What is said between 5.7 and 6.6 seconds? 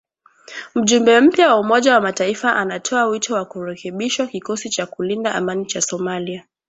Somalia